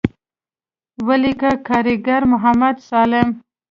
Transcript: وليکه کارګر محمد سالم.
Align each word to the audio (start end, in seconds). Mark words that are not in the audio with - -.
وليکه 1.07 1.51
کارګر 1.67 2.21
محمد 2.33 2.75
سالم. 2.89 3.27